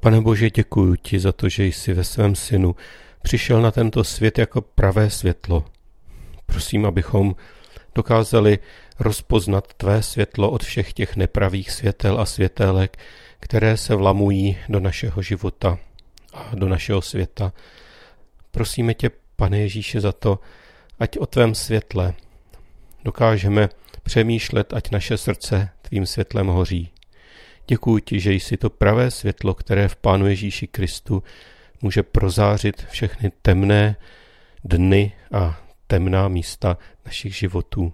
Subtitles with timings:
[0.00, 2.76] Pane Bože, děkuji ti za to, že jsi ve svém synu
[3.22, 5.64] přišel na tento svět jako pravé světlo.
[6.46, 7.36] Prosím, abychom
[7.94, 8.58] dokázali
[8.98, 12.96] rozpoznat tvé světlo od všech těch nepravých světel a světelek,
[13.40, 15.78] které se vlamují do našeho života
[16.32, 17.52] a do našeho světa.
[18.50, 20.38] Prosíme tě, pane Ježíše, za to,
[20.98, 22.14] ať o tvém světle
[23.04, 23.68] dokážeme
[24.02, 26.90] přemýšlet, ať naše srdce tvým světlem hoří.
[27.70, 31.22] Děkuji ti, že jsi to pravé světlo, které v Pánu Ježíši Kristu
[31.82, 33.96] může prozářit všechny temné
[34.64, 37.92] dny a temná místa našich životů.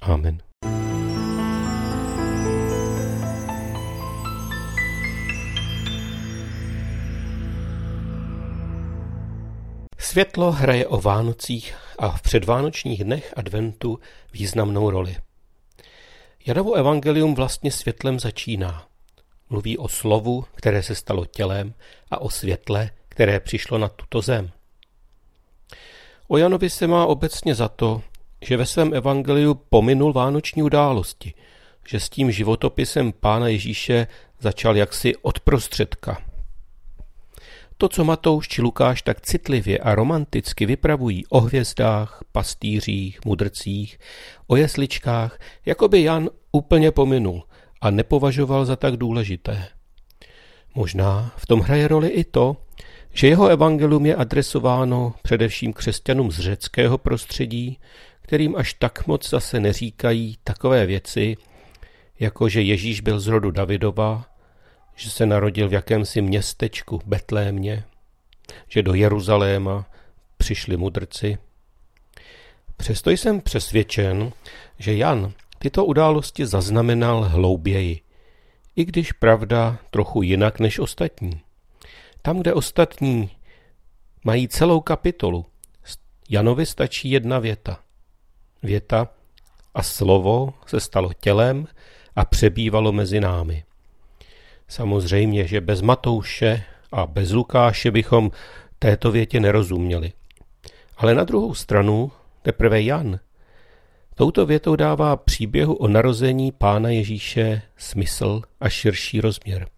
[0.00, 0.38] Amen.
[9.98, 13.98] Světlo hraje o Vánocích a v předvánočních dnech adventu
[14.32, 15.16] významnou roli.
[16.48, 18.86] Janovo evangelium vlastně světlem začíná.
[19.50, 21.74] Mluví o slovu, které se stalo tělem
[22.10, 24.50] a o světle, které přišlo na tuto zem.
[26.28, 28.02] O Janovi se má obecně za to,
[28.40, 31.34] že ve svém evangeliu pominul vánoční události,
[31.88, 34.06] že s tím životopisem Pána Ježíše
[34.40, 36.27] začal jaksi od prostředka.
[37.80, 43.98] To, co Matouš či Lukáš tak citlivě a romanticky vypravují o hvězdách, pastýřích, mudrcích,
[44.46, 47.42] o jesličkách, jako by Jan úplně pominul
[47.80, 49.68] a nepovažoval za tak důležité.
[50.74, 52.56] Možná v tom hraje roli i to,
[53.12, 57.78] že jeho evangelium je adresováno především křesťanům z řeckého prostředí,
[58.20, 61.36] kterým až tak moc zase neříkají takové věci,
[62.20, 64.24] jako že Ježíš byl z rodu Davidova,
[64.98, 67.84] že se narodil v jakémsi městečku Betlémě,
[68.68, 69.86] že do Jeruzaléma
[70.36, 71.38] přišli mudrci.
[72.76, 74.32] Přesto jsem přesvědčen,
[74.78, 78.00] že Jan tyto události zaznamenal hlouběji,
[78.76, 81.40] i když pravda trochu jinak než ostatní.
[82.22, 83.30] Tam, kde ostatní
[84.24, 85.46] mají celou kapitolu,
[86.30, 87.80] Janovi stačí jedna věta.
[88.62, 89.08] Věta
[89.74, 91.66] a slovo se stalo tělem
[92.16, 93.64] a přebývalo mezi námi.
[94.68, 96.62] Samozřejmě, že bez Matouše
[96.92, 98.30] a bez Lukáše bychom
[98.78, 100.12] této větě nerozuměli.
[100.96, 102.12] Ale na druhou stranu
[102.42, 103.18] teprve Jan
[104.14, 109.68] touto větou dává příběhu o narození Pána Ježíše smysl a širší rozměr.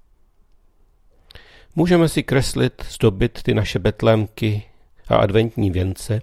[1.76, 4.62] Můžeme si kreslit, zdobit ty naše betlémky
[5.08, 6.22] a adventní věnce,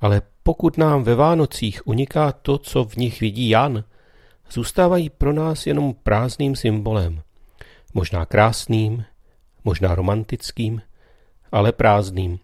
[0.00, 3.84] ale pokud nám ve Vánocích uniká to, co v nich vidí Jan,
[4.50, 7.22] zůstávají pro nás jenom prázdným symbolem.
[7.96, 9.04] Možná krásným,
[9.64, 10.82] možná romantickým,
[11.52, 12.38] ale prázdným.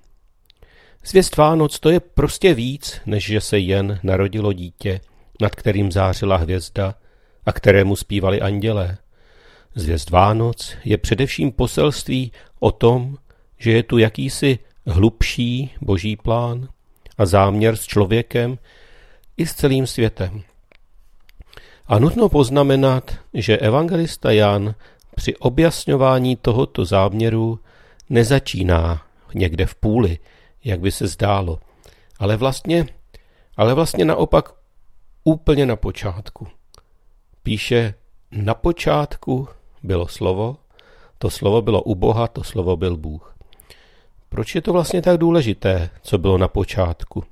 [1.05, 5.01] Zvěst Vánoc to je prostě víc, než že se jen narodilo dítě,
[5.41, 6.95] nad kterým zářila hvězda
[7.47, 8.99] a kterému zpívali andělé.
[9.75, 13.17] Zvěst Vánoc je především poselství o tom,
[13.59, 16.69] že je tu jakýsi hlubší boží plán
[17.19, 18.59] a záměr s člověkem
[19.37, 20.43] i s celým světem.
[21.87, 24.75] A nutno poznamenat, že evangelista Jan
[25.17, 27.59] při objasňování tohoto záměru
[28.11, 30.19] nezačíná někde v půli,
[30.65, 31.61] jak by se zdálo,
[32.19, 32.87] ale vlastně,
[33.57, 34.55] ale vlastně naopak
[35.25, 36.49] úplně na počátku.
[37.43, 37.95] Píše,
[38.31, 39.49] na počátku
[39.83, 40.57] bylo slovo,
[41.19, 43.37] to slovo bylo u Boha, to slovo byl Bůh.
[44.29, 47.25] Proč je to vlastně tak důležité, co bylo na počátku?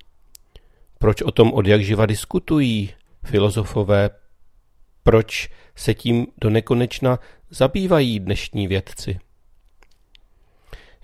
[0.99, 2.91] Proč o tom od jak živa diskutují
[3.25, 4.11] filozofové?
[5.03, 7.19] Proč se tím do nekonečna
[7.51, 9.19] zabývají dnešní vědci?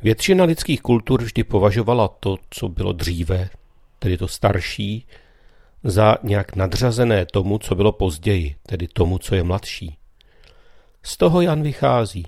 [0.02, 3.50] Většina lidských kultur vždy považovala to, co bylo dříve,
[3.98, 5.06] tedy to starší,
[5.84, 9.98] za nějak nadřazené tomu, co bylo později, tedy tomu, co je mladší.
[11.02, 12.26] Z toho Jan vychází.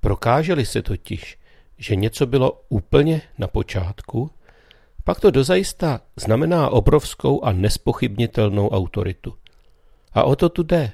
[0.00, 1.38] Prokáželi se totiž,
[1.78, 4.30] že něco bylo úplně na počátku,
[5.04, 9.34] pak to dozajista znamená obrovskou a nespochybnitelnou autoritu.
[10.12, 10.92] A o to tu jde.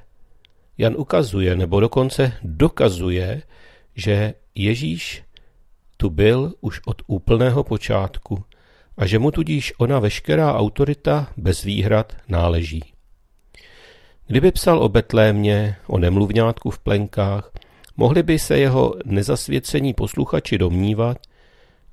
[0.78, 3.42] Jan ukazuje, nebo dokonce dokazuje,
[3.94, 5.22] že Ježíš
[5.96, 8.44] tu byl už od úplného počátku
[8.96, 12.84] a že mu tudíž ona veškerá autorita bez výhrad náleží.
[14.26, 17.50] Kdyby psal o Betlémě, o nemluvňátku v plenkách,
[17.96, 21.18] mohli by se jeho nezasvěcení posluchači domnívat,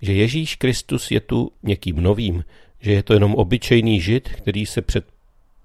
[0.01, 2.43] že Ježíš Kristus je tu někým novým,
[2.79, 5.05] že je to jenom obyčejný žid, který se před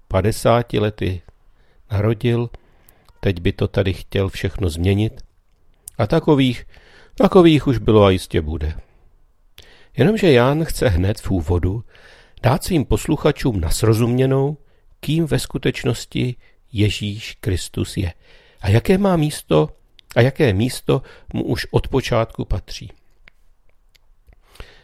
[0.07, 1.21] 50 lety
[1.91, 2.49] narodil,
[3.19, 5.21] teď by to tady chtěl všechno změnit.
[5.97, 6.65] A takových,
[7.15, 8.73] takových už bylo a jistě bude.
[9.97, 11.83] Jenomže Jan chce hned v úvodu
[12.43, 14.57] dát svým posluchačům nasrozuměnou,
[14.99, 16.35] kým ve skutečnosti
[16.71, 18.13] Ježíš Kristus je
[18.61, 19.69] a jaké má místo
[20.15, 21.01] a jaké místo
[21.33, 22.91] mu už od počátku patří.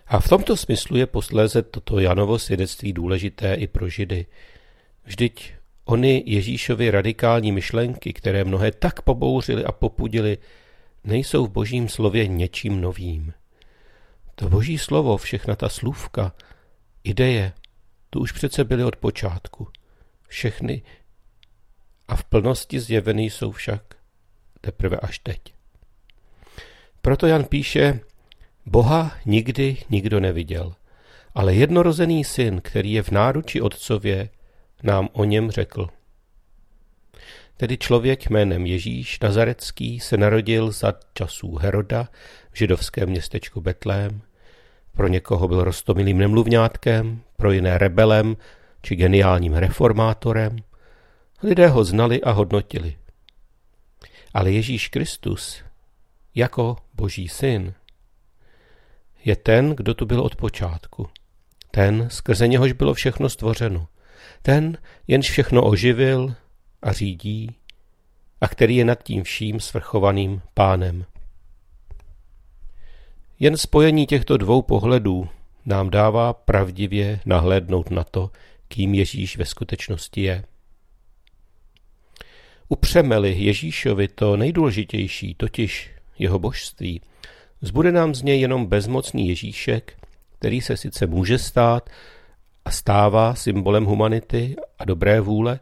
[0.07, 4.25] A v tomto smyslu je posléze toto Janovo svědectví důležité i pro Židy.
[5.05, 5.53] Vždyť
[5.85, 10.37] ony Ježíšovy radikální myšlenky, které mnohé tak pobouřily a popudily,
[11.03, 13.33] nejsou v božím slově něčím novým.
[14.35, 16.33] To boží slovo, všechna ta slůvka,
[17.03, 17.53] ideje,
[18.09, 19.67] tu už přece byly od počátku.
[20.27, 20.81] Všechny
[22.07, 23.81] a v plnosti zjevený jsou však
[24.61, 25.39] teprve až teď.
[27.01, 27.99] Proto Jan píše,
[28.65, 30.75] Boha nikdy nikdo neviděl,
[31.35, 34.29] ale jednorozený syn, který je v náruči otcově,
[34.85, 35.87] nám o něm řekl.
[37.57, 42.07] Tedy člověk jménem Ježíš Nazarecký se narodil za časů Heroda
[42.51, 44.21] v židovském městečku Betlém.
[44.91, 48.37] Pro někoho byl rostomilým nemluvňátkem, pro jiné rebelem
[48.81, 50.55] či geniálním reformátorem.
[51.43, 52.97] Lidé ho znali a hodnotili.
[54.33, 55.63] Ale Ježíš Kristus,
[56.35, 57.73] jako boží syn,
[59.25, 61.09] je ten, kdo tu byl od počátku.
[61.71, 63.87] Ten, skrze něhož bylo všechno stvořeno.
[64.45, 64.77] Ten,
[65.07, 66.35] jenž všechno oživil
[66.81, 67.55] a řídí
[68.41, 71.05] a který je nad tím vším svrchovaným pánem.
[73.39, 75.29] Jen spojení těchto dvou pohledů
[75.65, 78.31] nám dává pravdivě nahlédnout na to,
[78.67, 80.43] kým Ježíš ve skutečnosti je.
[82.69, 87.01] Upřeme-li Ježíšovi to nejdůležitější, totiž jeho božství,
[87.61, 89.97] zbude nám z něj jenom bezmocný Ježíšek,
[90.39, 91.89] který se sice může stát
[92.65, 95.59] a stává symbolem humanity a dobré vůle,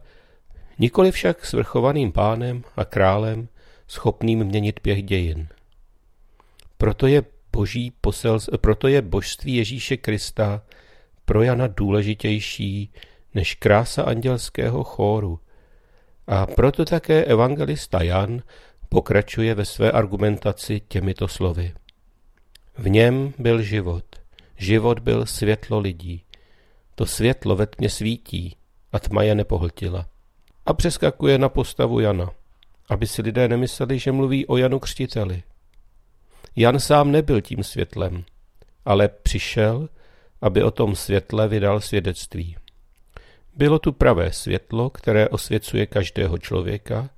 [0.78, 3.48] nikoli však svrchovaným pánem a králem,
[3.88, 5.48] schopným měnit běh dějin.
[6.78, 7.22] Proto je,
[7.52, 10.62] boží posel, proto je božství Ježíše Krista
[11.24, 12.92] pro Jana důležitější
[13.34, 15.40] než krása andělského chóru.
[16.26, 18.42] A proto také evangelista Jan
[18.88, 21.74] pokračuje ve své argumentaci těmito slovy.
[22.78, 24.04] V něm byl život,
[24.56, 26.24] život byl světlo lidí.
[26.94, 28.56] To světlo ve tmě svítí
[28.92, 30.06] a tma je nepohltila.
[30.66, 32.30] A přeskakuje na postavu Jana,
[32.88, 35.42] aby si lidé nemysleli, že mluví o Janu Křtiteli.
[36.56, 38.24] Jan sám nebyl tím světlem,
[38.84, 39.88] ale přišel,
[40.40, 42.56] aby o tom světle vydal svědectví.
[43.56, 47.10] Bylo tu pravé světlo, které osvěcuje každého člověka,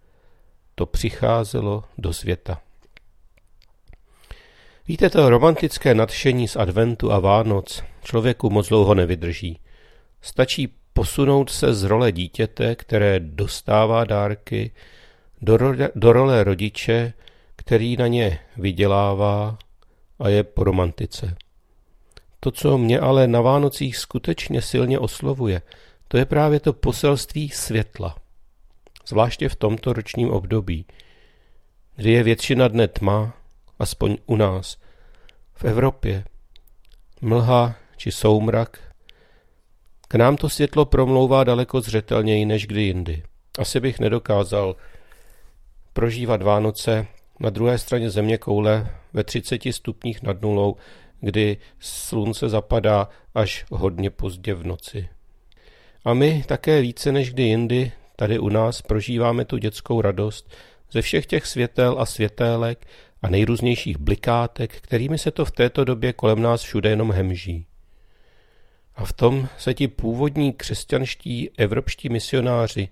[0.75, 2.61] to přicházelo do světa.
[4.89, 9.59] Víte, to romantické nadšení z adventu a Vánoc člověku moc dlouho nevydrží.
[10.27, 14.71] Stačí posunout se z role dítěte, které dostává dárky,
[15.43, 17.13] do role, do role rodiče,
[17.57, 19.59] který na ně vydělává
[20.19, 21.37] a je po romantice.
[22.41, 25.63] To, co mě ale na Vánocích skutečně silně oslovuje,
[26.09, 28.17] to je právě to poselství světla.
[29.07, 30.87] Zvláště v tomto ročním období,
[31.97, 33.35] kdy je většina dne tma,
[33.79, 34.79] aspoň u nás,
[35.55, 36.25] v Evropě.
[37.21, 38.86] Mlha či soumrak.
[40.09, 43.23] K nám to světlo promlouvá daleko zřetelněji než kdy jindy.
[43.59, 44.77] Asi bych nedokázal
[45.93, 47.07] prožívat Vánoce
[47.41, 50.77] na druhé straně země koule ve 30 stupních nad nulou,
[51.21, 55.09] kdy slunce zapadá až hodně pozdě v noci.
[56.05, 60.55] A my také více než kdy jindy tady u nás prožíváme tu dětskou radost
[60.93, 62.87] ze všech těch světel a světélek
[63.23, 67.67] a nejrůznějších blikátek, kterými se to v této době kolem nás všude jenom hemží.
[68.97, 72.89] A v tom se ti původní křesťanští evropští misionáři,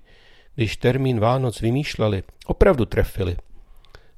[0.54, 3.36] když termín Vánoc vymýšleli, opravdu trefili.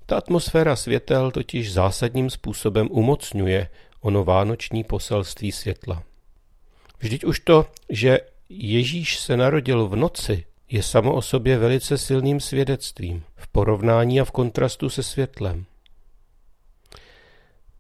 [0.07, 3.69] Ta atmosféra světel totiž zásadním způsobem umocňuje
[4.00, 6.02] ono vánoční poselství světla.
[6.99, 12.40] Vždyť už to, že Ježíš se narodil v noci, je samo o sobě velice silným
[12.40, 15.64] svědectvím v porovnání a v kontrastu se světlem.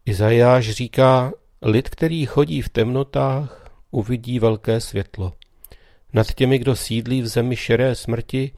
[0.06, 1.32] Izajáš říká,
[1.62, 5.32] lid, který chodí v temnotách, uvidí velké světlo.
[6.12, 8.52] Nad těmi, kdo sídlí v zemi šeré smrti,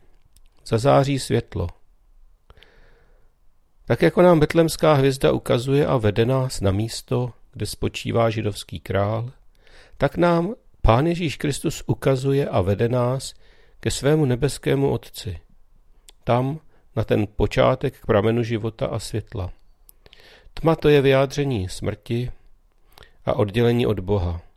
[0.66, 1.68] zazáří světlo.
[3.84, 9.30] Tak jako nám betlemská hvězda ukazuje a vede nás na místo, kde spočívá židovský král,
[9.96, 13.34] tak nám Pán Ježíš Kristus ukazuje a vede nás
[13.80, 15.38] ke svému nebeskému Otci.
[16.24, 16.60] Tam,
[16.96, 19.50] na ten počátek k pramenu života a světla.
[20.54, 22.30] Tma to je vyjádření smrti
[23.24, 24.47] a oddělení od Boha.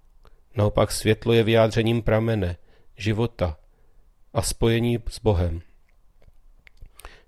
[0.55, 2.57] Naopak světlo je vyjádřením pramene,
[2.97, 3.57] života
[4.33, 5.61] a spojení s Bohem.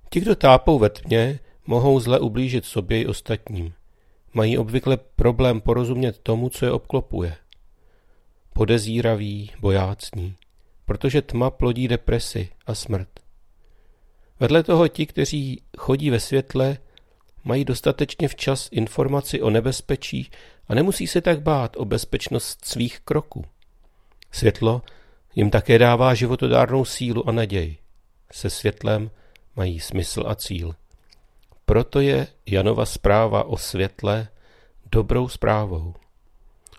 [0.09, 3.73] Ti, kdo tápou ve tmě, mohou zle ublížit sobě i ostatním.
[4.33, 7.35] Mají obvykle problém porozumět tomu, co je obklopuje.
[8.53, 10.35] Podezíraví, bojácní,
[10.85, 13.09] protože tma plodí depresi a smrt.
[14.39, 16.77] Vedle toho ti, kteří chodí ve světle,
[17.43, 20.31] mají dostatečně včas informaci o nebezpečí
[20.67, 23.45] a nemusí se tak bát o bezpečnost svých kroků.
[24.31, 24.81] Světlo
[25.35, 27.77] jim také dává životodárnou sílu a naději.
[28.31, 29.11] Se světlem
[29.55, 30.75] mají smysl a cíl.
[31.65, 34.27] Proto je Janova zpráva o světle
[34.91, 35.93] dobrou zprávou.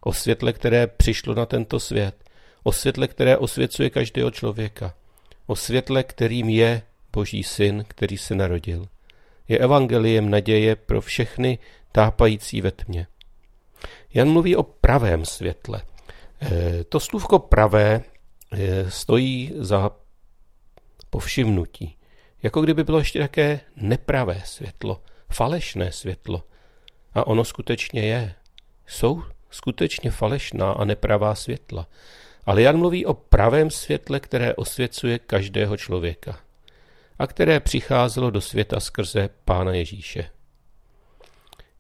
[0.01, 2.15] O světle, které přišlo na tento svět.
[2.63, 4.95] O světle, které osvěcuje každého člověka.
[5.47, 8.89] O světle, kterým je Boží syn, který se narodil.
[9.49, 11.59] Je evangeliem naděje pro všechny
[11.93, 13.07] tápající ve tmě.
[14.15, 15.83] Jan mluví o pravém světle.
[16.43, 18.03] E, to slůvko pravé
[18.53, 19.91] e, stojí za
[21.11, 21.97] povšimnutí.
[22.43, 26.43] Jako kdyby bylo ještě také nepravé světlo, falešné světlo.
[27.15, 28.35] A ono skutečně je.
[28.87, 31.87] Jsou skutečně falešná a nepravá světla.
[32.47, 36.39] Ale Jan mluví o pravém světle, které osvěcuje každého člověka
[37.19, 40.31] a které přicházelo do světa skrze Pána Ježíše.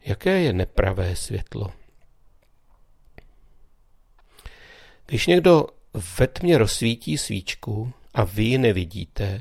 [0.04, 1.72] Jaké je nepravé světlo?
[5.06, 5.66] Když někdo
[6.18, 9.40] ve tmě rozsvítí svíčku a vy ji nevidíte,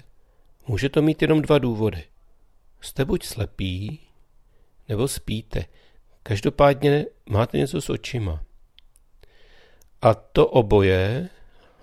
[0.68, 2.04] může to mít jenom dva důvody.
[2.82, 4.00] Jste buď slepí,
[4.90, 5.66] nebo spíte.
[6.24, 8.44] Každopádně máte něco s očima.
[10.02, 11.30] A to oboje,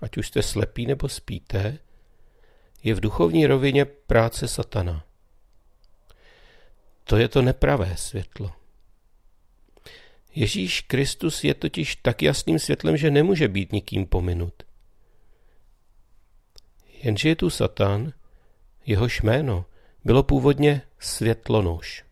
[0.00, 1.78] ať už jste slepí nebo spíte,
[2.82, 5.04] je v duchovní rovině práce satana.
[7.04, 8.59] To je to nepravé světlo.
[10.34, 14.54] Ježíš Kristus je totiž tak jasným světlem, že nemůže být nikým pominut.
[17.02, 18.12] Jenže je tu Satan,
[18.86, 19.64] jehož jméno
[20.04, 22.04] bylo původně světlonož.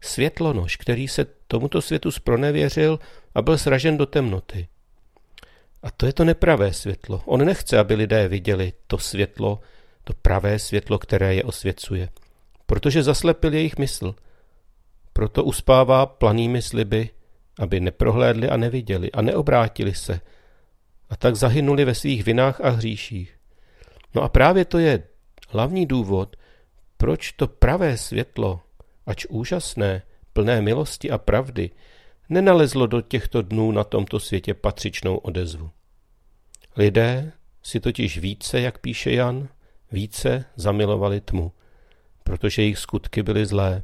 [0.00, 2.98] Světlonož, který se tomuto světu spronevěřil
[3.34, 4.68] a byl sražen do temnoty.
[5.82, 7.22] A to je to nepravé světlo.
[7.26, 9.60] On nechce, aby lidé viděli to světlo,
[10.04, 12.08] to pravé světlo, které je osvěcuje.
[12.66, 14.14] Protože zaslepil jejich mysl.
[15.12, 17.10] Proto uspává planými sliby,
[17.58, 20.20] aby neprohlédli a neviděli a neobrátili se.
[21.10, 23.38] A tak zahynuli ve svých vinách a hříších.
[24.14, 25.02] No a právě to je
[25.48, 26.36] hlavní důvod,
[26.96, 28.60] proč to pravé světlo,
[29.06, 31.70] ač úžasné, plné milosti a pravdy,
[32.28, 35.70] nenalezlo do těchto dnů na tomto světě patřičnou odezvu.
[36.76, 37.32] Lidé
[37.62, 39.48] si totiž více, jak píše Jan,
[39.92, 41.52] více zamilovali tmu,
[42.24, 43.82] protože jejich skutky byly zlé.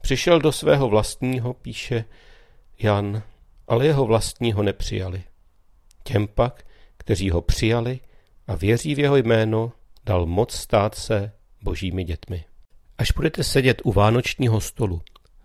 [0.00, 2.04] Přišel do svého vlastního, píše
[2.78, 3.22] Jan,
[3.68, 5.22] ale jeho vlastního nepřijali.
[6.02, 6.66] Těm pak,
[6.96, 8.00] kteří ho přijali
[8.46, 9.72] a věří v jeho jméno,
[10.04, 12.44] dal moc stát se božími dětmi.
[12.98, 15.02] Až budete sedět u vánočního stolu,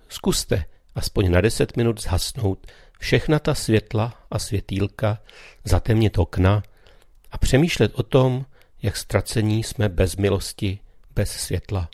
[0.09, 2.67] zkuste aspoň na deset minut zhasnout
[2.99, 5.19] všechna ta světla a světýlka,
[5.63, 6.63] zatemnit okna
[7.31, 8.45] a přemýšlet o tom,
[8.81, 10.79] jak ztracení jsme bez milosti,
[11.15, 11.89] bez světla.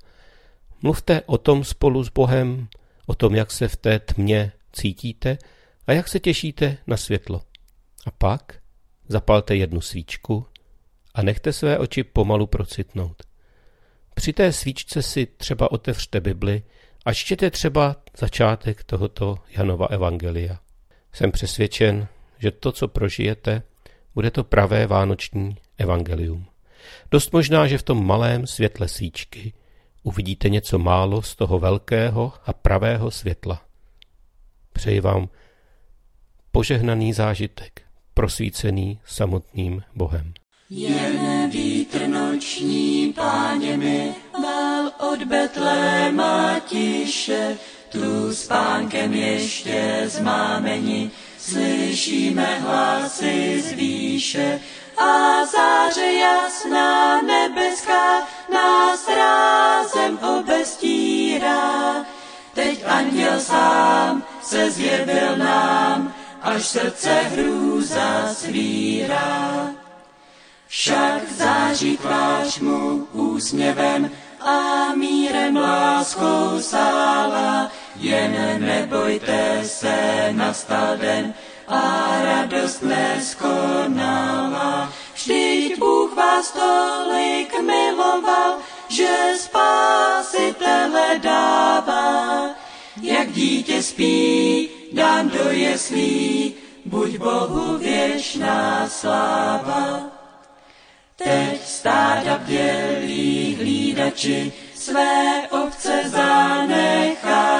[0.83, 2.67] Mluvte o tom spolu s Bohem,
[3.05, 5.37] o tom, jak se v té tmě cítíte
[5.87, 7.41] a jak se těšíte na světlo.
[8.05, 8.59] A pak
[9.07, 10.45] zapalte jednu svíčku
[11.13, 13.23] a nechte své oči pomalu procitnout.
[14.13, 16.63] Při té svíčce si třeba otevřte Bibli
[17.05, 20.59] a čtěte třeba začátek tohoto Janova Evangelia.
[21.13, 22.07] Jsem přesvědčen,
[22.37, 23.63] že to, co prožijete,
[24.15, 26.45] bude to pravé vánoční evangelium.
[27.11, 29.53] Dost možná, že v tom malém světle svíčky
[30.03, 33.61] uvidíte něco málo z toho velkého a pravého světla.
[34.73, 35.29] Přeji vám
[36.51, 37.81] požehnaný zážitek,
[38.13, 40.33] prosvícený samotným Bohem.
[40.69, 47.57] Jen vítr noční, páně mi, val od Betléma tiše,
[47.89, 54.59] tu s pánkem ještě zmámeni, slyšíme hlasy z výše
[54.97, 62.05] a záře jasná nebeská nás rázem obestírá.
[62.53, 69.69] Teď anděl sám se zjevil nám, až srdce hrůza svírá.
[70.67, 77.71] Však září tvář mu úsměvem a mírem láskou sála,
[78.01, 81.33] jen nebojte se, nastal den
[81.67, 81.81] a
[82.23, 84.93] radost neskonala.
[85.13, 88.57] Vždyť Bůh vás tolik miloval,
[88.89, 92.49] že spásitele dává.
[93.01, 96.53] Jak dítě spí, dám do jeslí,
[96.85, 100.01] buď Bohu věčná sláva.
[101.15, 107.50] Teď stáda bělí hlídači své ovce zanechali, ta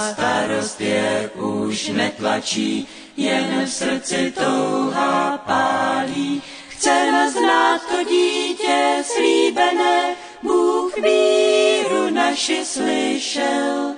[0.00, 6.42] starost je už netlačí, jen v srdci touha pálí.
[6.68, 13.94] Chceme znát to dítě slíbené, Bůh víru naši slyšel.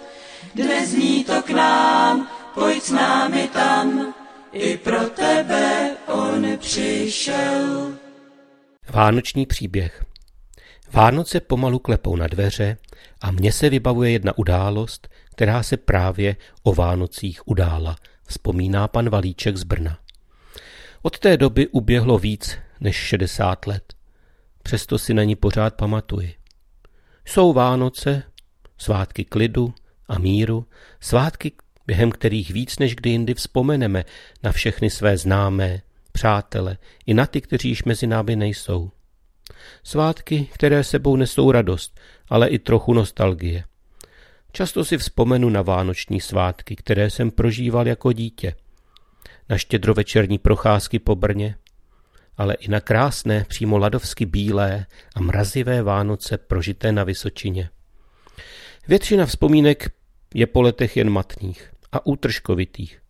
[0.54, 4.14] Dnes zní to k nám, pojď s námi tam,
[4.52, 7.92] i pro tebe on přišel.
[8.90, 10.04] Vánoční příběh
[10.92, 12.76] Vánoce pomalu klepou na dveře
[13.20, 17.96] a mně se vybavuje jedna událost, která se právě o Vánocích udála,
[18.26, 19.98] vzpomíná pan Valíček z Brna.
[21.02, 23.94] Od té doby uběhlo víc než 60 let.
[24.62, 26.34] Přesto si na ní pořád pamatuji.
[27.24, 28.22] Jsou Vánoce,
[28.78, 29.74] svátky klidu
[30.08, 30.66] a míru,
[31.00, 31.52] svátky,
[31.86, 34.04] během kterých víc než kdy jindy vzpomeneme
[34.42, 38.90] na všechny své známé, přátele i na ty, kteří již mezi námi nejsou.
[39.82, 43.64] Svátky, které sebou nesou radost, ale i trochu nostalgie.
[44.52, 48.54] Často si vzpomenu na vánoční svátky, které jsem prožíval jako dítě.
[49.48, 51.56] Na štědrovečerní procházky po Brně,
[52.36, 57.70] ale i na krásné, přímo ladovsky bílé a mrazivé Vánoce prožité na Vysočině.
[58.88, 59.92] Většina vzpomínek
[60.34, 63.02] je po letech jen matných a útržkovitých.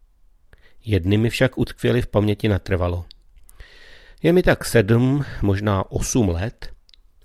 [0.84, 3.04] Jedny mi však utkvěly v paměti natrvalo.
[4.22, 6.72] Je mi tak sedm, možná osm let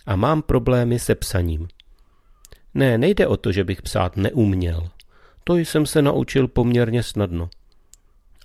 [0.06, 1.68] a mám problémy se psaním.
[2.78, 4.90] Ne, nejde o to, že bych psát neuměl.
[5.44, 7.50] To jsem se naučil poměrně snadno.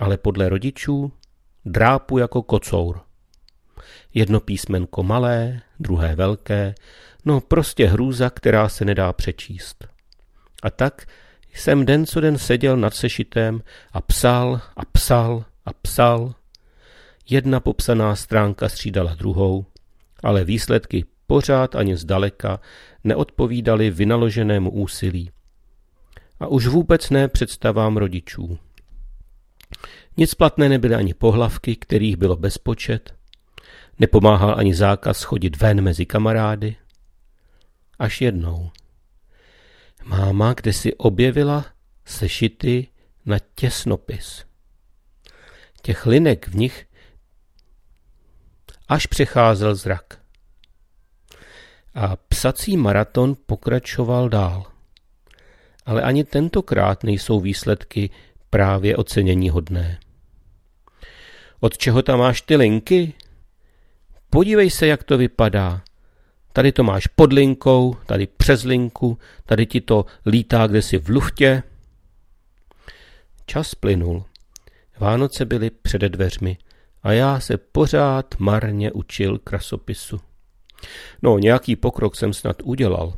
[0.00, 1.12] Ale podle rodičů
[1.64, 3.00] drápu jako kocour.
[4.14, 6.74] Jedno písmenko malé, druhé velké,
[7.24, 9.86] no prostě hrůza, která se nedá přečíst.
[10.62, 11.06] A tak
[11.54, 13.62] jsem den co den seděl nad sešitem
[13.92, 16.34] a psal a psal a psal.
[17.28, 19.66] Jedna popsaná stránka střídala druhou,
[20.22, 22.60] ale výsledky pořád ani zdaleka
[23.04, 25.30] neodpovídaly vynaloženému úsilí.
[26.40, 28.58] A už vůbec ne představám rodičů.
[30.16, 33.14] Nic platné nebyly ani pohlavky, kterých bylo bezpočet,
[33.98, 36.76] nepomáhal ani zákaz chodit ven mezi kamarády.
[37.98, 38.70] Až jednou.
[40.04, 41.66] Máma kde si objevila
[42.04, 42.88] sešity
[43.26, 44.44] na těsnopis.
[45.82, 46.86] Těch linek v nich
[48.88, 50.21] až přecházel zrak.
[51.94, 54.64] A psací maraton pokračoval dál.
[55.86, 58.10] Ale ani tentokrát nejsou výsledky
[58.50, 59.98] právě ocenění hodné.
[61.60, 63.12] Od čeho tam máš ty linky?
[64.30, 65.82] Podívej se, jak to vypadá.
[66.52, 71.08] Tady to máš pod linkou, tady přes linku, tady ti to lítá kde si v
[71.08, 71.62] luftě.
[73.46, 74.24] Čas plynul.
[74.98, 76.56] Vánoce byly přede dveřmi
[77.02, 80.20] a já se pořád marně učil krasopisu.
[81.22, 83.14] No, nějaký pokrok jsem snad udělal,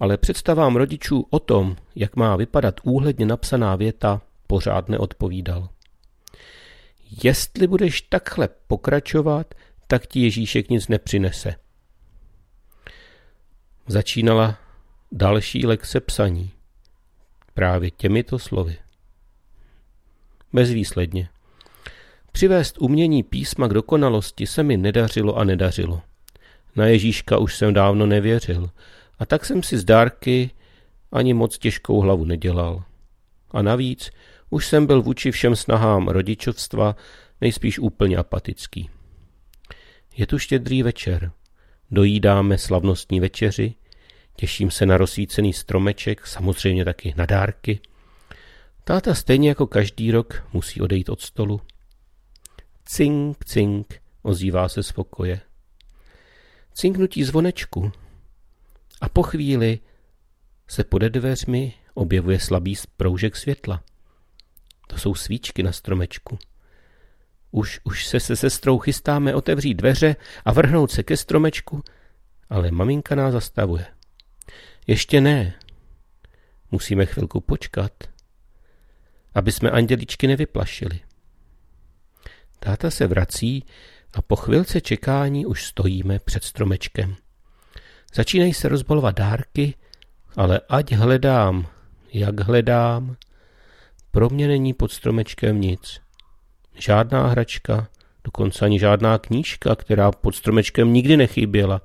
[0.00, 5.68] ale představám rodičů o tom, jak má vypadat úhledně napsaná věta, pořád neodpovídal.
[7.24, 9.54] Jestli budeš takhle pokračovat,
[9.86, 11.54] tak ti Ježíšek nic nepřinese.
[13.86, 14.58] Začínala
[15.12, 16.50] další lekce psaní.
[17.54, 18.76] Právě těmito slovy.
[20.52, 21.28] Bezvýsledně.
[22.32, 26.02] Přivést umění písma k dokonalosti se mi nedařilo a nedařilo.
[26.76, 28.70] Na Ježíška už jsem dávno nevěřil
[29.18, 30.50] a tak jsem si z dárky
[31.12, 32.84] ani moc těžkou hlavu nedělal.
[33.50, 34.10] A navíc
[34.50, 36.96] už jsem byl vůči všem snahám rodičovstva
[37.40, 38.90] nejspíš úplně apatický.
[40.16, 41.32] Je tu štědrý večer.
[41.90, 43.74] Dojídáme slavnostní večeři,
[44.36, 47.80] těším se na rozsvícený stromeček, samozřejmě taky na dárky.
[48.84, 51.60] Táta stejně jako každý rok musí odejít od stolu.
[52.84, 55.40] Cink, cink, ozývá se z pokoje.
[56.74, 57.92] Cinknutí zvonečku.
[59.00, 59.78] A po chvíli
[60.68, 63.82] se pode dveřmi objevuje slabý proužek světla.
[64.86, 66.38] To jsou svíčky na stromečku.
[67.50, 71.82] Už, už se se sestrou chystáme otevřít dveře a vrhnout se ke stromečku,
[72.50, 73.86] ale maminka nás zastavuje.
[74.86, 75.54] Ještě ne.
[76.70, 77.92] Musíme chvilku počkat,
[79.34, 81.00] aby jsme anděličky nevyplašili.
[82.58, 83.64] Táta se vrací
[84.14, 87.16] a po chvilce čekání už stojíme před stromečkem.
[88.14, 89.74] Začínají se rozbalovat dárky,
[90.36, 91.66] ale ať hledám,
[92.12, 93.16] jak hledám,
[94.10, 96.00] pro mě není pod stromečkem nic.
[96.74, 97.88] Žádná hračka,
[98.24, 101.80] dokonce ani žádná knížka, která pod stromečkem nikdy nechyběla.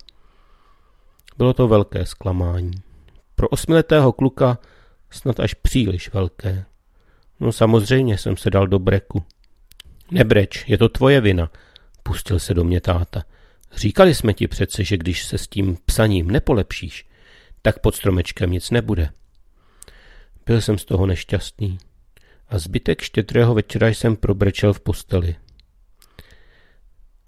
[1.38, 2.72] Bylo to velké zklamání.
[3.36, 4.58] Pro osmiletého kluka
[5.10, 6.66] snad až příliš velké.
[7.40, 9.24] No samozřejmě jsem se dal do breku.
[10.12, 11.52] Nebreč, je to tvoje vina,
[12.10, 13.24] pustil se do mě táta.
[13.76, 17.06] Říkali jsme ti přece, že když se s tím psaním nepolepšíš,
[17.62, 19.10] tak pod stromečkem nic nebude.
[20.46, 21.78] Byl jsem z toho nešťastný
[22.48, 25.36] a zbytek štědrého večera jsem probrečel v posteli.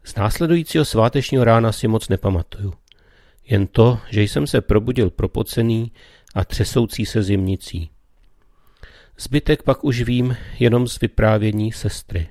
[0.03, 2.73] Z následujícího svátečního rána si moc nepamatuju.
[3.45, 5.91] Jen to, že jsem se probudil propocený
[6.35, 7.89] a třesoucí se zimnicí.
[9.17, 12.29] Zbytek pak už vím jenom z vyprávění sestry.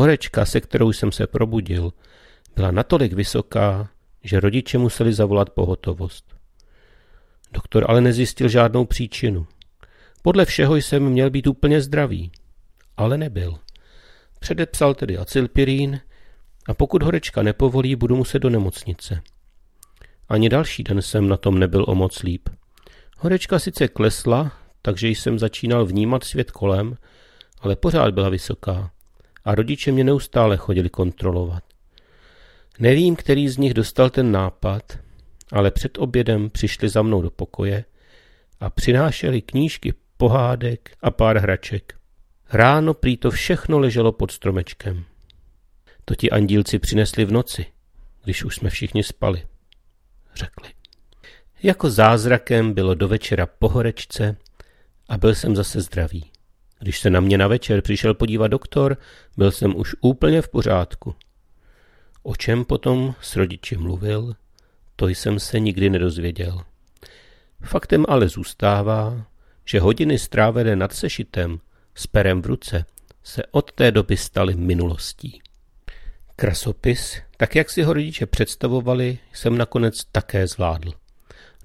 [0.00, 1.92] Horečka, se kterou jsem se probudil,
[2.56, 3.90] byla natolik vysoká,
[4.24, 6.34] že rodiče museli zavolat pohotovost.
[7.52, 9.46] Doktor ale nezjistil žádnou příčinu.
[10.22, 12.32] Podle všeho jsem měl být úplně zdravý,
[12.96, 13.58] ale nebyl.
[14.40, 16.00] Předepsal tedy acylpirín
[16.68, 19.22] a pokud horečka nepovolí, budu muset do nemocnice.
[20.28, 22.48] Ani další den jsem na tom nebyl o moc líp.
[23.18, 26.96] Horečka sice klesla, takže jsem začínal vnímat svět kolem,
[27.60, 28.90] ale pořád byla vysoká
[29.48, 31.64] a rodiče mě neustále chodili kontrolovat.
[32.78, 34.98] Nevím, který z nich dostal ten nápad,
[35.52, 37.84] ale před obědem přišli za mnou do pokoje
[38.60, 41.94] a přinášeli knížky pohádek a pár hraček.
[42.52, 45.04] Ráno prý to všechno leželo pod stromečkem.
[46.04, 47.66] To ti andílci přinesli v noci,
[48.24, 49.46] když už jsme všichni spali,
[50.34, 50.68] řekli.
[51.62, 54.36] Jako zázrakem bylo do večera po horečce
[55.08, 56.30] a byl jsem zase zdravý.
[56.78, 58.96] Když se na mě na večer přišel podívat doktor,
[59.36, 61.14] byl jsem už úplně v pořádku.
[62.22, 64.34] O čem potom s rodiči mluvil,
[64.96, 66.60] to jsem se nikdy nedozvěděl.
[67.62, 69.26] Faktem ale zůstává,
[69.64, 71.60] že hodiny strávené nad sešitem
[71.94, 72.84] s perem v ruce
[73.22, 75.42] se od té doby staly minulostí.
[76.36, 80.92] Krasopis, tak jak si ho rodiče představovali, jsem nakonec také zvládl.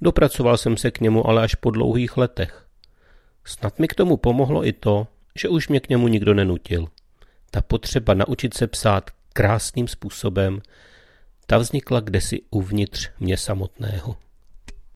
[0.02, 2.62] Dopracoval jsem se k němu ale až po dlouhých letech.
[3.45, 6.88] Snad mi k tomu pomohlo i to, že už mě k němu nikdo nenutil.
[7.51, 10.62] Ta potřeba naučit se psát krásným způsobem,
[11.47, 14.15] ta vznikla kdesi uvnitř mě samotného.